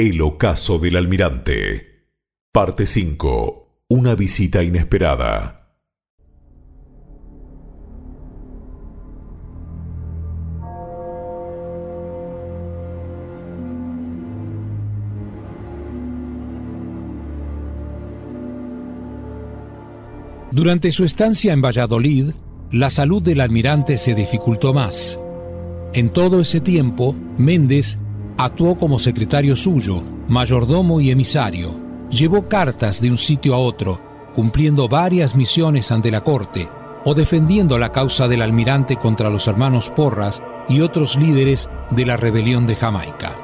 El 0.00 0.20
ocaso 0.20 0.78
del 0.78 0.94
almirante. 0.94 2.04
Parte 2.52 2.86
5. 2.86 3.82
Una 3.88 4.14
visita 4.14 4.62
inesperada. 4.62 5.74
Durante 20.52 20.92
su 20.92 21.04
estancia 21.04 21.52
en 21.52 21.60
Valladolid, 21.60 22.34
la 22.70 22.90
salud 22.90 23.20
del 23.20 23.40
almirante 23.40 23.98
se 23.98 24.14
dificultó 24.14 24.72
más. 24.72 25.18
En 25.92 26.10
todo 26.10 26.38
ese 26.38 26.60
tiempo, 26.60 27.16
Méndez 27.36 27.98
actuó 28.38 28.76
como 28.76 29.00
secretario 29.00 29.56
suyo, 29.56 30.02
mayordomo 30.28 31.00
y 31.00 31.10
emisario. 31.10 31.74
Llevó 32.08 32.48
cartas 32.48 33.02
de 33.02 33.10
un 33.10 33.18
sitio 33.18 33.54
a 33.54 33.58
otro, 33.58 34.00
cumpliendo 34.34 34.88
varias 34.88 35.34
misiones 35.34 35.90
ante 35.90 36.10
la 36.10 36.22
corte 36.22 36.68
o 37.04 37.14
defendiendo 37.14 37.78
la 37.78 37.90
causa 37.90 38.28
del 38.28 38.42
almirante 38.42 38.96
contra 38.96 39.28
los 39.28 39.46
hermanos 39.48 39.90
Porras 39.90 40.42
y 40.68 40.80
otros 40.80 41.16
líderes 41.16 41.68
de 41.90 42.06
la 42.06 42.16
rebelión 42.16 42.66
de 42.66 42.76
Jamaica. 42.76 43.36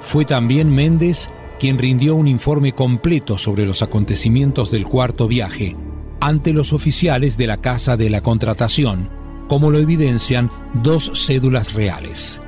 Fue 0.00 0.24
también 0.24 0.68
Méndez 0.70 1.30
quien 1.60 1.78
rindió 1.78 2.16
un 2.16 2.26
informe 2.26 2.72
completo 2.72 3.38
sobre 3.38 3.64
los 3.64 3.82
acontecimientos 3.82 4.70
del 4.70 4.84
cuarto 4.84 5.28
viaje, 5.28 5.76
ante 6.20 6.52
los 6.52 6.72
oficiales 6.72 7.36
de 7.36 7.46
la 7.46 7.58
Casa 7.58 7.96
de 7.96 8.10
la 8.10 8.20
Contratación, 8.20 9.08
como 9.48 9.70
lo 9.70 9.78
evidencian 9.78 10.50
dos 10.82 11.12
cédulas 11.14 11.74
reales. 11.74 12.40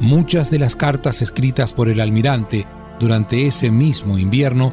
Muchas 0.00 0.50
de 0.50 0.58
las 0.58 0.74
cartas 0.74 1.22
escritas 1.22 1.72
por 1.72 1.88
el 1.88 2.00
almirante 2.00 2.66
durante 2.98 3.46
ese 3.46 3.70
mismo 3.70 4.18
invierno 4.18 4.72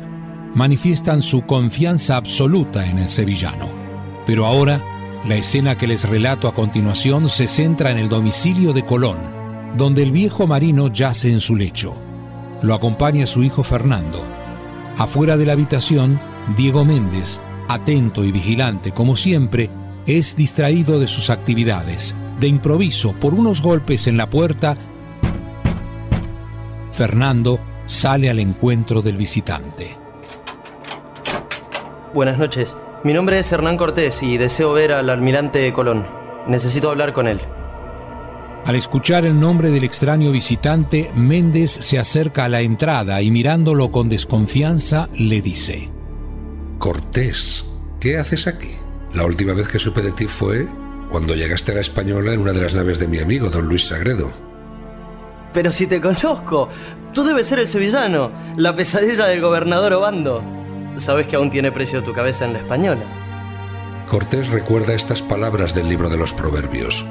manifiestan 0.56 1.22
su 1.22 1.44
confianza 1.44 2.18
absoluta 2.18 2.90
en 2.90 3.00
el 3.00 3.10
sevillano. 3.10 3.68
Pero 4.26 4.46
ahora, 4.46 4.84
la 5.28 5.36
escena 5.36 5.78
que 5.78 5.88
les 5.88 6.08
relato 6.10 6.48
a 6.48 6.54
continuación 6.54 7.30
se 7.30 7.48
centra 7.48 7.92
en 7.92 7.98
el 7.98 8.10
domicilio 8.10 8.74
de 8.74 8.86
Colón, 8.86 9.18
donde 9.78 10.04
el 10.04 10.12
viejo 10.12 10.48
marino 10.48 10.88
yace 10.88 11.32
en 11.32 11.40
su 11.40 11.56
lecho. 11.56 11.96
Lo 12.62 12.74
acompaña 12.74 13.26
su 13.26 13.44
hijo 13.44 13.64
Fernando. 13.64 14.24
Afuera 14.98 15.38
de 15.38 15.46
la 15.46 15.54
habitación, 15.54 16.20
Diego 16.58 16.84
Méndez, 16.84 17.40
atento 17.68 18.24
y 18.24 18.32
vigilante 18.32 18.92
como 18.92 19.16
siempre, 19.16 19.70
es 20.06 20.36
distraído 20.36 21.00
de 21.00 21.08
sus 21.08 21.30
actividades. 21.30 22.16
De 22.40 22.48
improviso, 22.48 23.14
por 23.14 23.34
unos 23.34 23.62
golpes 23.62 24.08
en 24.08 24.18
la 24.18 24.30
puerta, 24.30 24.76
Fernando 26.92 27.60
sale 27.86 28.30
al 28.30 28.40
encuentro 28.40 29.02
del 29.02 29.18
visitante. 29.18 29.98
Buenas 32.14 32.38
noches. 32.38 32.76
Mi 33.04 33.14
nombre 33.14 33.40
es 33.40 33.52
Hernán 33.52 33.78
Cortés 33.78 34.22
y 34.22 34.38
deseo 34.38 34.74
ver 34.74 34.92
al 34.92 35.10
almirante 35.10 35.72
Colón. 35.74 36.06
Necesito 36.48 36.90
hablar 36.90 37.14
con 37.14 37.28
él. 37.28 37.40
Al 38.66 38.76
escuchar 38.76 39.26
el 39.26 39.40
nombre 39.40 39.72
del 39.72 39.84
extraño 39.84 40.32
visitante, 40.32 41.10
Méndez 41.16 41.72
se 41.72 41.98
acerca 41.98 42.46
a 42.46 42.50
la 42.50 42.62
entrada 42.62 43.22
y 43.22 43.32
mirándolo 43.32 43.90
con 43.92 44.08
desconfianza 44.08 45.10
le 45.16 45.42
dice, 45.42 45.90
Cortés, 46.78 47.66
¿qué 48.00 48.20
haces 48.20 48.46
aquí? 48.46 48.70
La 49.14 49.26
última 49.26 49.54
vez 49.54 49.68
que 49.68 49.80
supe 49.80 50.02
de 50.02 50.12
ti 50.12 50.26
fue 50.26 50.68
cuando 51.10 51.34
llegaste 51.34 51.72
a 51.72 51.76
la 51.76 51.82
Española 51.82 52.34
en 52.34 52.42
una 52.42 52.54
de 52.54 52.62
las 52.62 52.76
naves 52.76 53.00
de 53.00 53.08
mi 53.08 53.20
amigo, 53.20 53.50
don 53.50 53.68
Luis 53.68 53.88
Sagredo. 53.88 54.51
Pero 55.54 55.72
si 55.72 55.88
te 55.88 56.00
conozco, 56.00 56.70
tú 57.14 57.24
debes 57.24 57.48
ser 57.48 57.60
el 57.60 57.68
sevillano, 57.68 58.32
la 58.56 58.76
pesadilla 58.76 59.26
del 59.28 59.42
gobernador 59.42 59.94
Obando. 59.94 60.44
Sabes 60.98 61.28
que 61.28 61.36
aún 61.36 61.50
tiene 61.50 61.72
precio 61.72 62.04
tu 62.04 62.14
cabeza 62.14 62.46
en 62.46 62.54
la 62.54 62.60
Española. 62.60 63.04
Cortés 64.08 64.50
recuerda 64.50 64.94
estas 64.94 65.22
palabras 65.22 65.74
del 65.74 65.88
libro 65.88 66.10
de 66.10 66.18
los 66.18 66.34
Proverbios. 66.34 67.06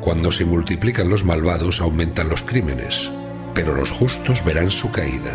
Cuando 0.00 0.30
se 0.30 0.44
multiplican 0.44 1.08
los 1.08 1.24
malvados 1.24 1.80
aumentan 1.80 2.28
los 2.28 2.42
crímenes, 2.42 3.10
pero 3.54 3.74
los 3.74 3.90
justos 3.90 4.44
verán 4.44 4.70
su 4.70 4.90
caída. 4.90 5.34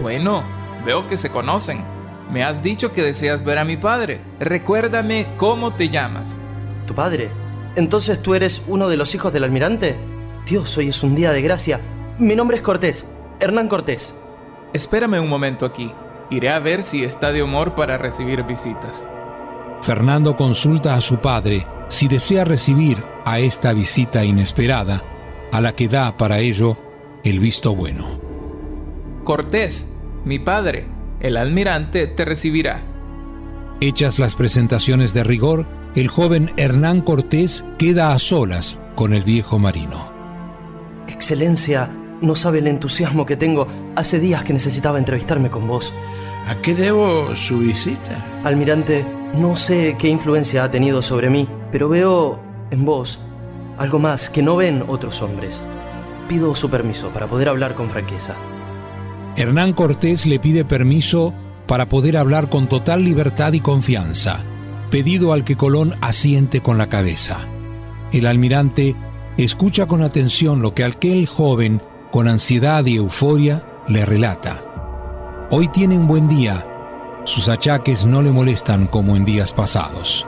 Bueno, 0.00 0.42
veo 0.84 1.06
que 1.06 1.16
se 1.16 1.30
conocen. 1.30 1.84
Me 2.30 2.42
has 2.42 2.62
dicho 2.62 2.92
que 2.92 3.02
deseas 3.02 3.44
ver 3.44 3.58
a 3.58 3.64
mi 3.64 3.76
padre. 3.76 4.20
Recuérdame 4.40 5.34
cómo 5.36 5.74
te 5.74 5.90
llamas. 5.90 6.38
¿Tu 6.86 6.94
padre? 6.94 7.30
¿Entonces 7.76 8.20
tú 8.22 8.34
eres 8.34 8.62
uno 8.66 8.88
de 8.88 8.96
los 8.96 9.14
hijos 9.14 9.32
del 9.32 9.44
almirante? 9.44 10.11
Dios, 10.46 10.76
hoy 10.76 10.88
es 10.88 11.02
un 11.04 11.14
día 11.14 11.30
de 11.30 11.40
gracia. 11.40 11.80
Mi 12.18 12.34
nombre 12.34 12.56
es 12.56 12.62
Cortés, 12.62 13.06
Hernán 13.38 13.68
Cortés. 13.68 14.12
Espérame 14.72 15.20
un 15.20 15.28
momento 15.28 15.64
aquí. 15.64 15.92
Iré 16.30 16.50
a 16.50 16.58
ver 16.58 16.82
si 16.82 17.04
está 17.04 17.30
de 17.30 17.42
humor 17.42 17.74
para 17.76 17.96
recibir 17.96 18.42
visitas. 18.42 19.06
Fernando 19.82 20.34
consulta 20.36 20.94
a 20.94 21.00
su 21.00 21.18
padre 21.18 21.66
si 21.88 22.08
desea 22.08 22.44
recibir 22.44 23.02
a 23.24 23.38
esta 23.38 23.72
visita 23.72 24.24
inesperada, 24.24 25.04
a 25.52 25.60
la 25.60 25.76
que 25.76 25.88
da 25.88 26.16
para 26.16 26.40
ello 26.40 26.76
el 27.22 27.38
visto 27.38 27.76
bueno. 27.76 28.20
Cortés, 29.22 29.88
mi 30.24 30.40
padre, 30.40 30.88
el 31.20 31.36
almirante 31.36 32.08
te 32.08 32.24
recibirá. 32.24 32.82
Hechas 33.80 34.18
las 34.18 34.34
presentaciones 34.34 35.14
de 35.14 35.22
rigor, 35.22 35.66
el 35.94 36.08
joven 36.08 36.50
Hernán 36.56 37.00
Cortés 37.00 37.64
queda 37.78 38.12
a 38.12 38.18
solas 38.18 38.80
con 38.96 39.12
el 39.12 39.22
viejo 39.22 39.58
marino. 39.58 40.11
Excelencia, 41.22 41.88
no 42.20 42.34
sabe 42.34 42.58
el 42.58 42.66
entusiasmo 42.66 43.26
que 43.26 43.36
tengo. 43.36 43.68
Hace 43.94 44.18
días 44.18 44.42
que 44.42 44.52
necesitaba 44.52 44.98
entrevistarme 44.98 45.50
con 45.50 45.68
vos. 45.68 45.92
¿A 46.48 46.56
qué 46.56 46.74
debo 46.74 47.36
su 47.36 47.60
visita? 47.60 48.42
Almirante, 48.42 49.06
no 49.32 49.56
sé 49.56 49.94
qué 49.96 50.08
influencia 50.08 50.64
ha 50.64 50.70
tenido 50.72 51.00
sobre 51.00 51.30
mí, 51.30 51.46
pero 51.70 51.88
veo 51.88 52.42
en 52.72 52.84
vos 52.84 53.20
algo 53.78 54.00
más 54.00 54.30
que 54.30 54.42
no 54.42 54.56
ven 54.56 54.82
otros 54.88 55.22
hombres. 55.22 55.62
Pido 56.28 56.56
su 56.56 56.68
permiso 56.70 57.10
para 57.10 57.28
poder 57.28 57.50
hablar 57.50 57.76
con 57.76 57.88
franqueza. 57.88 58.34
Hernán 59.36 59.74
Cortés 59.74 60.26
le 60.26 60.40
pide 60.40 60.64
permiso 60.64 61.32
para 61.68 61.88
poder 61.88 62.16
hablar 62.16 62.48
con 62.48 62.68
total 62.68 63.04
libertad 63.04 63.52
y 63.52 63.60
confianza, 63.60 64.42
pedido 64.90 65.32
al 65.32 65.44
que 65.44 65.56
Colón 65.56 65.94
asiente 66.00 66.62
con 66.62 66.78
la 66.78 66.88
cabeza. 66.88 67.46
El 68.10 68.26
almirante 68.26 68.96
escucha 69.36 69.86
con 69.86 70.02
atención 70.02 70.62
lo 70.62 70.74
que 70.74 70.84
aquel 70.84 71.26
joven, 71.26 71.80
con 72.10 72.28
ansiedad 72.28 72.84
y 72.84 72.96
euforia, 72.96 73.64
le 73.88 74.04
relata. 74.04 74.62
Hoy 75.50 75.68
tiene 75.68 75.96
un 75.98 76.06
buen 76.06 76.28
día. 76.28 76.64
Sus 77.24 77.48
achaques 77.48 78.04
no 78.04 78.22
le 78.22 78.30
molestan 78.30 78.86
como 78.86 79.16
en 79.16 79.24
días 79.24 79.52
pasados. 79.52 80.26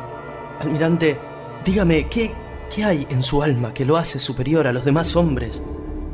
Almirante, 0.61 1.19
dígame, 1.65 2.09
¿qué, 2.09 2.33
¿qué 2.75 2.85
hay 2.85 3.07
en 3.11 3.23
su 3.23 3.43
alma 3.43 3.75
que 3.75 3.85
lo 3.85 3.97
hace 3.97 4.19
superior 4.19 4.67
a 4.67 4.73
los 4.73 4.85
demás 4.85 5.17
hombres? 5.17 5.63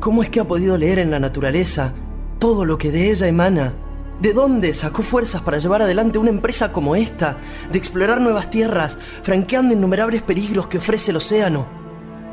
¿Cómo 0.00 0.22
es 0.22 0.30
que 0.30 0.40
ha 0.40 0.48
podido 0.48 0.78
leer 0.78 0.98
en 0.98 1.10
la 1.10 1.20
naturaleza 1.20 1.92
todo 2.38 2.64
lo 2.64 2.78
que 2.78 2.90
de 2.90 3.10
ella 3.10 3.26
emana? 3.26 3.74
¿De 4.20 4.32
dónde 4.32 4.74
sacó 4.74 5.02
fuerzas 5.02 5.42
para 5.42 5.58
llevar 5.58 5.82
adelante 5.82 6.18
una 6.18 6.30
empresa 6.30 6.72
como 6.72 6.96
esta, 6.96 7.38
de 7.70 7.78
explorar 7.78 8.20
nuevas 8.20 8.50
tierras, 8.50 8.98
franqueando 9.22 9.74
innumerables 9.74 10.22
peligros 10.22 10.66
que 10.66 10.78
ofrece 10.78 11.10
el 11.10 11.18
océano? 11.18 11.79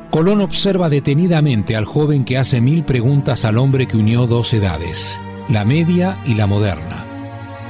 Colón 0.09 0.41
observa 0.41 0.89
detenidamente 0.89 1.75
al 1.75 1.85
joven 1.85 2.23
que 2.23 2.37
hace 2.37 2.61
mil 2.61 2.83
preguntas 2.85 3.43
al 3.45 3.57
hombre 3.57 3.87
que 3.87 3.97
unió 3.97 4.25
dos 4.25 4.53
edades, 4.53 5.19
la 5.49 5.65
media 5.65 6.17
y 6.25 6.35
la 6.35 6.47
moderna. 6.47 7.05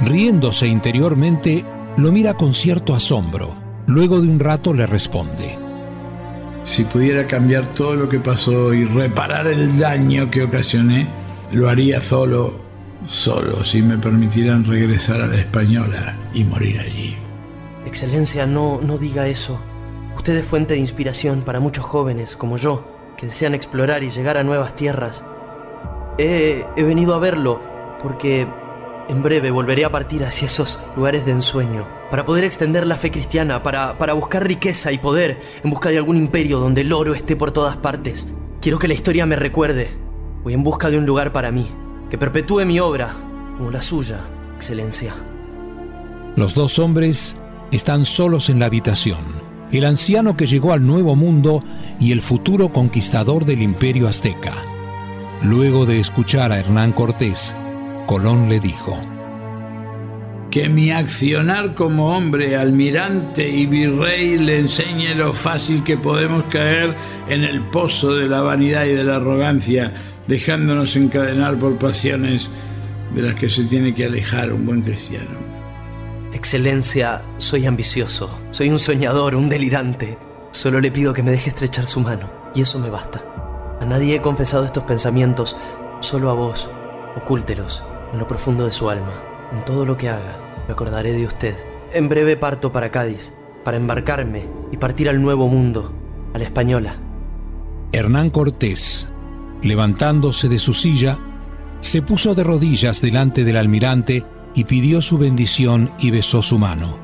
Riéndose 0.06 0.68
interiormente, 0.68 1.66
lo 1.98 2.12
mira 2.12 2.36
con 2.36 2.54
cierto 2.54 2.94
asombro. 2.94 3.56
Luego 3.88 4.22
de 4.22 4.28
un 4.28 4.40
rato 4.40 4.74
le 4.74 4.86
responde. 4.86 5.58
Si 6.64 6.84
pudiera 6.84 7.26
cambiar 7.26 7.68
todo 7.68 7.96
lo 7.96 8.10
que 8.10 8.20
pasó 8.20 8.74
y 8.74 8.86
reparar 8.86 9.48
el 9.48 9.80
daño 9.80 10.30
que 10.30 10.44
ocasioné, 10.44 11.08
lo 11.52 11.70
haría 11.70 12.02
solo, 12.02 12.60
solo, 13.08 13.64
si 13.64 13.82
me 13.82 13.98
permitieran 13.98 14.66
regresar 14.66 15.22
a 15.22 15.28
la 15.28 15.38
española 15.38 16.18
y 16.34 16.44
morir 16.44 16.80
allí. 16.80 17.16
Excelencia, 17.86 18.46
no, 18.46 18.80
no 18.82 18.98
diga 18.98 19.28
eso. 19.28 19.60
Usted 20.18 20.36
es 20.36 20.46
fuente 20.46 20.74
de 20.74 20.80
inspiración 20.80 21.44
para 21.44 21.60
muchos 21.60 21.86
jóvenes 21.86 22.36
como 22.36 22.58
yo, 22.58 22.84
que 23.18 23.28
desean 23.28 23.54
explorar 23.54 24.04
y 24.04 24.10
llegar 24.10 24.36
a 24.36 24.44
nuevas 24.44 24.76
tierras. 24.76 25.24
He, 26.18 26.66
he 26.76 26.84
venido 26.84 27.14
a 27.14 27.20
verlo 27.20 27.62
porque 28.02 28.48
en 29.08 29.22
breve 29.22 29.52
volveré 29.52 29.86
a 29.86 29.92
partir 29.92 30.26
hacia 30.26 30.48
esos 30.48 30.80
lugares 30.96 31.24
de 31.24 31.34
ensueño, 31.34 31.88
para 32.10 32.26
poder 32.26 32.46
extender 32.46 32.88
la 32.88 32.98
fe 32.98 33.12
cristiana, 33.12 33.62
para, 33.62 34.00
para 34.00 34.14
buscar 34.14 34.46
riqueza 34.46 34.92
y 34.92 34.98
poder 34.98 35.40
en 35.64 35.70
busca 35.70 35.90
de 35.90 35.98
algún 35.98 36.18
imperio 36.18 36.58
donde 36.58 36.82
el 36.82 36.92
oro 36.94 37.14
esté 37.14 37.36
por 37.36 37.52
todas 37.52 37.78
partes. 37.78 38.28
Quiero 38.60 38.80
que 38.80 38.88
la 38.88 38.96
historia 38.96 39.28
me 39.28 39.36
recuerde. 39.36 39.92
Voy 40.44 40.56
en 40.56 40.64
busca 40.64 40.90
de 40.90 40.98
un 40.98 41.06
lugar 41.06 41.32
para 41.32 41.52
mí, 41.52 41.68
que 42.10 42.18
perpetúe 42.18 42.66
mi 42.66 42.80
obra, 42.80 43.14
como 43.56 43.70
la 43.70 43.84
suya, 43.84 44.22
Excelencia. 44.56 45.14
Los 46.36 46.56
dos 46.56 46.80
hombres 46.80 47.38
están 47.72 48.04
solos 48.04 48.50
en 48.50 48.58
la 48.58 48.66
habitación. 48.66 49.47
El 49.72 49.84
anciano 49.84 50.38
que 50.38 50.46
llegó 50.46 50.72
al 50.72 50.86
Nuevo 50.86 51.16
Mundo 51.16 51.62
y 52.00 52.12
el 52.12 52.22
futuro 52.22 52.72
conquistador 52.72 53.46
del 53.46 53.62
imperio 53.62 54.08
azteca. 54.08 54.56
Luego 55.44 55.86
de 55.86 56.00
escuchar 56.00 56.52
a 56.52 56.60
Hernán 56.60 56.94
Cortés, 56.94 57.56
Colón 58.06 58.48
le 58.48 58.60
dijo, 58.60 58.98
que 60.50 60.70
mi 60.70 60.92
accionar 60.92 61.74
como 61.74 62.16
hombre, 62.16 62.56
almirante 62.56 63.48
y 63.48 63.66
virrey 63.66 64.38
le 64.38 64.60
enseñe 64.60 65.14
lo 65.14 65.34
fácil 65.34 65.84
que 65.84 65.98
podemos 65.98 66.46
caer 66.46 66.96
en 67.28 67.44
el 67.44 67.62
pozo 67.62 68.16
de 68.16 68.28
la 68.28 68.42
vanidad 68.42 68.86
y 68.86 68.94
de 68.94 69.04
la 69.04 69.18
arrogancia, 69.18 69.92
dejándonos 70.28 70.96
encadenar 70.96 71.60
por 71.60 71.78
pasiones 71.78 72.50
de 73.14 73.22
las 73.22 73.36
que 73.36 73.50
se 73.50 73.66
tiene 73.66 73.94
que 73.94 74.06
alejar 74.06 74.54
un 74.54 74.66
buen 74.66 74.82
cristiano. 74.82 75.57
Excelencia, 76.34 77.24
soy 77.38 77.66
ambicioso, 77.66 78.30
soy 78.52 78.70
un 78.70 78.80
soñador, 78.80 79.36
un 79.36 79.48
delirante. 79.48 80.18
Solo 80.52 80.82
le 80.82 80.92
pido 80.92 81.14
que 81.14 81.24
me 81.24 81.32
deje 81.32 81.50
estrechar 81.50 81.88
su 81.88 82.02
mano, 82.02 82.30
y 82.54 82.62
eso 82.62 82.80
me 82.80 82.90
basta. 82.90 83.24
A 83.80 83.86
nadie 83.86 84.16
he 84.16 84.22
confesado 84.22 84.66
estos 84.66 84.84
pensamientos, 84.84 85.56
solo 86.02 86.30
a 86.30 86.34
vos. 86.34 86.70
Ocúltelos 87.16 87.82
en 88.12 88.20
lo 88.20 88.28
profundo 88.28 88.66
de 88.66 88.72
su 88.72 88.90
alma. 88.90 89.14
En 89.54 89.64
todo 89.64 89.86
lo 89.86 89.98
que 89.98 90.10
haga, 90.10 90.38
me 90.68 90.74
acordaré 90.74 91.14
de 91.14 91.26
usted. 91.26 91.56
En 91.94 92.10
breve 92.10 92.36
parto 92.36 92.72
para 92.72 92.92
Cádiz, 92.92 93.34
para 93.64 93.78
embarcarme 93.78 94.48
y 94.72 94.78
partir 94.78 95.08
al 95.08 95.22
nuevo 95.22 95.48
mundo, 95.48 95.94
a 96.34 96.38
la 96.38 96.44
española. 96.44 96.98
Hernán 97.94 98.30
Cortés, 98.32 99.08
levantándose 99.62 100.50
de 100.50 100.60
su 100.60 100.74
silla, 100.74 101.18
se 101.80 102.02
puso 102.02 102.36
de 102.36 102.44
rodillas 102.44 103.02
delante 103.02 103.46
del 103.46 103.56
almirante 103.56 104.26
y 104.58 104.64
pidió 104.64 105.04
su 105.04 105.20
bendición 105.20 105.92
y 106.00 106.10
besó 106.10 106.42
su 106.42 106.58
mano. 106.58 106.98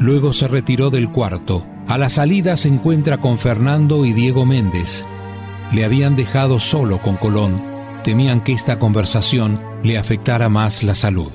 Luego 0.00 0.32
se 0.32 0.48
retiró 0.48 0.90
del 0.90 1.12
cuarto. 1.12 1.64
A 1.86 1.96
la 1.96 2.08
salida 2.08 2.56
se 2.56 2.66
encuentra 2.66 3.18
con 3.18 3.38
Fernando 3.38 4.04
y 4.04 4.12
Diego 4.12 4.44
Méndez. 4.44 5.04
Le 5.70 5.84
habían 5.84 6.16
dejado 6.16 6.58
solo 6.58 7.00
con 7.00 7.16
Colón. 7.16 7.62
Temían 8.02 8.40
que 8.42 8.52
esta 8.52 8.80
conversación 8.80 9.62
le 9.84 9.96
afectara 9.96 10.48
más 10.48 10.82
la 10.82 10.96
salud. 10.96 11.30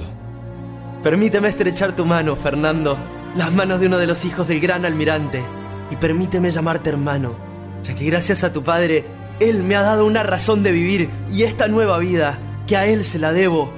Permíteme 1.01 1.47
estrechar 1.47 1.95
tu 1.95 2.05
mano, 2.05 2.35
Fernando, 2.35 2.97
las 3.33 3.53
manos 3.53 3.79
de 3.79 3.87
uno 3.87 3.99
de 3.99 4.07
los 4.07 4.25
hijos 4.25 4.49
del 4.49 4.59
gran 4.59 4.83
almirante, 4.83 5.41
y 5.89 5.95
permíteme 5.95 6.51
llamarte 6.51 6.89
hermano, 6.89 7.35
ya 7.83 7.95
que 7.95 8.03
gracias 8.05 8.43
a 8.43 8.51
tu 8.51 8.63
padre, 8.63 9.05
él 9.39 9.63
me 9.63 9.77
ha 9.77 9.81
dado 9.81 10.05
una 10.05 10.23
razón 10.23 10.61
de 10.61 10.73
vivir 10.73 11.09
y 11.31 11.43
esta 11.43 11.69
nueva 11.69 11.99
vida, 11.99 12.37
que 12.67 12.75
a 12.75 12.85
él 12.85 13.05
se 13.05 13.17
la 13.17 13.31
debo. 13.31 13.76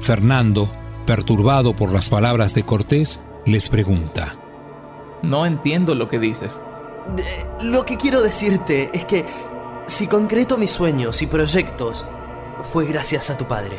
Fernando, 0.00 0.70
perturbado 1.06 1.74
por 1.74 1.92
las 1.92 2.08
palabras 2.08 2.54
de 2.54 2.64
Cortés, 2.64 3.20
les 3.44 3.68
pregunta. 3.68 4.32
No 5.22 5.46
entiendo 5.46 5.94
lo 5.94 6.08
que 6.08 6.18
dices. 6.18 6.60
lo 7.62 7.84
que 7.84 7.96
quiero 7.96 8.22
decirte 8.22 8.90
es 8.92 9.04
que 9.04 9.24
si 9.86 10.06
concreto 10.08 10.58
mis 10.58 10.72
sueños 10.72 11.22
y 11.22 11.26
proyectos, 11.26 12.04
fue 12.72 12.86
gracias 12.86 13.30
a 13.30 13.36
tu 13.36 13.46
padre. 13.46 13.78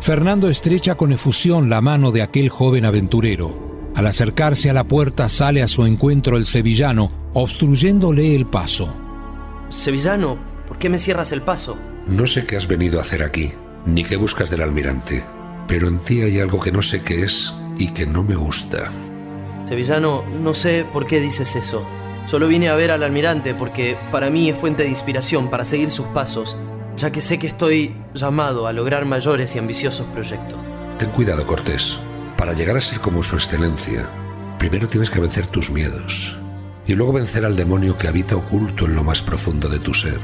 Fernando 0.00 0.48
estrecha 0.48 0.94
con 0.94 1.12
efusión 1.12 1.68
la 1.68 1.82
mano 1.82 2.10
de 2.10 2.22
aquel 2.22 2.48
joven 2.48 2.86
aventurero. 2.86 3.70
Al 3.94 4.06
acercarse 4.06 4.70
a 4.70 4.72
la 4.72 4.84
puerta 4.84 5.28
sale 5.28 5.62
a 5.62 5.68
su 5.68 5.84
encuentro 5.84 6.36
el 6.38 6.46
sevillano, 6.46 7.10
obstruyéndole 7.34 8.34
el 8.34 8.46
paso. 8.46 8.94
Sevillano, 9.68 10.38
¿por 10.66 10.78
qué 10.78 10.88
me 10.88 10.98
cierras 10.98 11.32
el 11.32 11.42
paso? 11.42 11.76
No 12.06 12.26
sé 12.26 12.46
qué 12.46 12.56
has 12.56 12.66
venido 12.66 12.98
a 12.98 13.02
hacer 13.02 13.22
aquí, 13.22 13.52
ni 13.84 14.04
qué 14.04 14.16
buscas 14.16 14.50
del 14.50 14.62
almirante, 14.62 15.24
pero 15.66 15.88
en 15.88 15.98
ti 15.98 16.22
hay 16.22 16.40
algo 16.40 16.60
que 16.60 16.72
no 16.72 16.82
sé 16.82 17.02
qué 17.02 17.22
es 17.24 17.54
y 17.78 17.88
que 17.92 18.06
no 18.06 18.22
me 18.22 18.34
gusta. 18.34 18.90
Sevillano, 19.66 20.24
no 20.24 20.54
sé 20.54 20.86
por 20.92 21.06
qué 21.06 21.20
dices 21.20 21.56
eso. 21.56 21.86
Solo 22.26 22.48
vine 22.48 22.68
a 22.68 22.76
ver 22.76 22.90
al 22.90 23.02
almirante 23.02 23.54
porque 23.54 23.96
para 24.10 24.30
mí 24.30 24.50
es 24.50 24.58
fuente 24.58 24.82
de 24.82 24.88
inspiración 24.88 25.48
para 25.48 25.64
seguir 25.64 25.90
sus 25.90 26.06
pasos 26.06 26.56
ya 27.00 27.10
que 27.10 27.22
sé 27.22 27.38
que 27.38 27.46
estoy 27.46 27.96
llamado 28.14 28.66
a 28.66 28.72
lograr 28.72 29.06
mayores 29.06 29.56
y 29.56 29.58
ambiciosos 29.58 30.06
proyectos. 30.08 30.60
Ten 30.98 31.10
cuidado, 31.10 31.46
Cortés. 31.46 31.98
Para 32.36 32.52
llegar 32.52 32.76
a 32.76 32.80
ser 32.80 33.00
como 33.00 33.22
su 33.22 33.36
excelencia, 33.36 34.08
primero 34.58 34.88
tienes 34.88 35.10
que 35.10 35.20
vencer 35.20 35.46
tus 35.46 35.70
miedos 35.70 36.38
y 36.86 36.94
luego 36.94 37.12
vencer 37.12 37.44
al 37.44 37.56
demonio 37.56 37.96
que 37.96 38.08
habita 38.08 38.36
oculto 38.36 38.86
en 38.86 38.94
lo 38.94 39.04
más 39.04 39.22
profundo 39.22 39.68
de 39.68 39.78
tu 39.78 39.94
ser, 39.94 40.18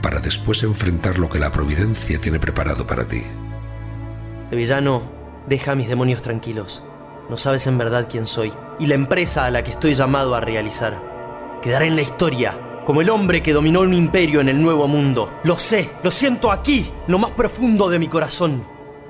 para 0.00 0.20
después 0.20 0.62
enfrentar 0.62 1.18
lo 1.18 1.28
que 1.28 1.38
la 1.38 1.52
providencia 1.52 2.20
tiene 2.20 2.38
preparado 2.38 2.86
para 2.86 3.06
ti. 3.06 3.22
De 4.50 4.56
villano, 4.56 5.02
deja 5.46 5.72
a 5.72 5.74
mis 5.74 5.88
demonios 5.88 6.22
tranquilos. 6.22 6.82
No 7.28 7.36
sabes 7.36 7.66
en 7.66 7.78
verdad 7.78 8.08
quién 8.10 8.26
soy 8.26 8.52
y 8.78 8.86
la 8.86 8.94
empresa 8.94 9.44
a 9.44 9.50
la 9.50 9.62
que 9.62 9.70
estoy 9.70 9.94
llamado 9.94 10.34
a 10.34 10.40
realizar. 10.40 11.00
Quedará 11.62 11.84
en 11.84 11.96
la 11.96 12.02
historia 12.02 12.82
como 12.84 13.02
el 13.02 13.10
hombre 13.10 13.42
que 13.42 13.52
dominó 13.52 13.82
un 13.82 13.94
imperio 13.94 14.40
en 14.40 14.48
el 14.48 14.60
Nuevo 14.60 14.88
Mundo. 14.88 15.32
Lo 15.44 15.56
sé, 15.56 15.90
lo 16.02 16.10
siento 16.10 16.50
aquí, 16.50 16.90
lo 17.06 17.18
más 17.18 17.30
profundo 17.32 17.88
de 17.88 17.98
mi 17.98 18.08
corazón. 18.08 18.64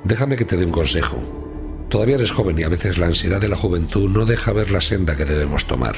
Déjame 0.04 0.37
que 0.37 0.44
te 0.44 0.56
dé 0.56 0.66
un 0.66 0.72
consejo. 0.72 1.16
Todavía 1.88 2.16
eres 2.16 2.31
joven 2.31 2.58
y 2.58 2.62
a 2.62 2.69
veces 2.69 2.98
la 2.98 3.06
ansiedad 3.06 3.40
de 3.40 3.48
la 3.48 3.56
juventud 3.56 4.10
no 4.10 4.25
deja 4.25 4.52
ver 4.52 4.70
la 4.70 4.81
senda 4.81 5.16
que 5.16 5.25
debemos 5.25 5.66
tomar. 5.66 5.96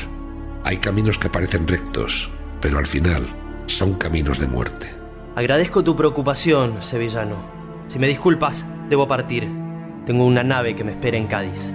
Hay 0.64 0.76
caminos 0.76 1.18
que 1.18 1.28
parecen 1.28 1.66
rectos, 1.66 2.30
pero 2.60 2.78
al 2.78 2.86
final 2.86 3.41
son 3.66 3.94
caminos 3.94 4.38
de 4.38 4.46
muerte. 4.46 4.88
Agradezco 5.34 5.82
tu 5.82 5.96
preocupación, 5.96 6.82
sevillano. 6.82 7.36
Si 7.88 7.98
me 7.98 8.08
disculpas, 8.08 8.64
debo 8.88 9.08
partir. 9.08 9.48
Tengo 10.04 10.24
una 10.24 10.42
nave 10.42 10.74
que 10.74 10.84
me 10.84 10.92
espera 10.92 11.16
en 11.16 11.26
Cádiz. 11.26 11.72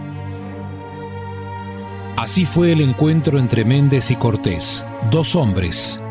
Así 2.17 2.45
fue 2.45 2.71
el 2.71 2.81
encuentro 2.81 3.39
entre 3.39 3.63
Méndez 3.63 4.11
y 4.11 4.15
Cortés, 4.15 4.85
dos 5.11 5.35
hombres, 5.35 6.01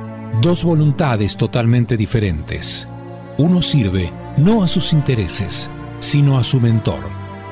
dos 0.40 0.62
voluntades 0.64 1.37
totalmente 1.37 1.96
diferentes. 1.96 2.88
Uno 3.38 3.61
sirve 3.61 4.12
no 4.37 4.62
a 4.62 4.69
sus 4.69 4.93
intereses, 4.93 5.70
sino 6.00 6.38
a 6.38 6.44
su 6.44 6.61
mentor, 6.61 7.00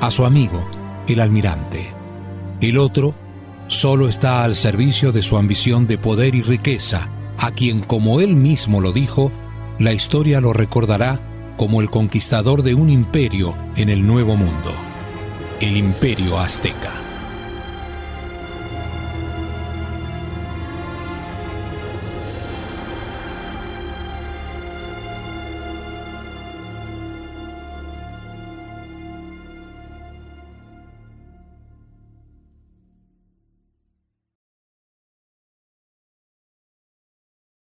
a 0.01 0.11
su 0.11 0.25
amigo, 0.25 0.65
el 1.09 1.21
almirante. 1.21 1.89
El 2.61 2.79
otro 2.79 3.15
solo 3.67 4.09
está 4.09 4.45
al 4.45 4.55
servicio 4.55 5.13
de 5.13 5.23
su 5.23 5.37
ambición 5.37 5.87
de 5.87 5.99
poder 5.99 6.35
y 6.35 6.43
riqueza, 6.43 7.09
a 7.39 7.51
quien, 7.51 7.81
como 7.81 8.21
él 8.21 8.35
mismo 8.37 8.81
lo 8.81 8.93
dijo, 8.93 9.31
la 9.79 9.93
historia 9.93 10.41
lo 10.41 10.53
recordará 10.53 11.21
como 11.57 11.81
el 11.81 11.91
conquistador 11.91 12.63
de 12.63 12.75
un 12.75 12.91
imperio 12.91 13.57
en 13.77 13.89
el 13.89 14.07
Nuevo 14.07 14.37
Mundo, 14.37 14.73
el 15.61 15.77
imperio 15.77 16.39
azteca. 16.39 17.04